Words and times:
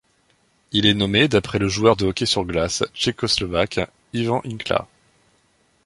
Il 0.71 0.87
est 0.87 0.95
nommé 0.95 1.27
d'après 1.27 1.59
le 1.59 1.67
joueur 1.67 1.95
de 1.95 2.07
hockey 2.07 2.25
sur 2.25 2.43
glace 2.43 2.83
tchécoslovaque 2.95 3.81
Ivan 4.13 4.41
Hlinka. 4.43 4.87